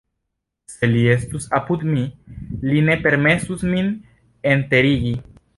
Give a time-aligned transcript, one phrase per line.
[0.75, 2.07] Se li estus apud mi,
[2.71, 3.95] li ne permesus min
[4.57, 5.17] enterigi.